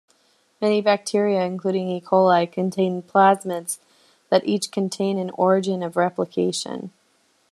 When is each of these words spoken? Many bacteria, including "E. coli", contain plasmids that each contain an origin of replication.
Many 0.59 0.81
bacteria, 0.81 1.43
including 1.43 1.87
"E. 1.87 2.01
coli", 2.01 2.51
contain 2.51 3.03
plasmids 3.03 3.77
that 4.29 4.43
each 4.43 4.71
contain 4.71 5.19
an 5.19 5.29
origin 5.37 5.83
of 5.83 5.95
replication. 5.95 6.91